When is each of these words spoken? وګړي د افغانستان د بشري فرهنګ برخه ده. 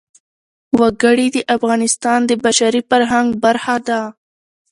وګړي 0.79 1.27
د 1.35 1.37
افغانستان 1.55 2.19
د 2.25 2.31
بشري 2.45 2.81
فرهنګ 2.89 3.27
برخه 3.43 3.75
ده. 3.87 4.01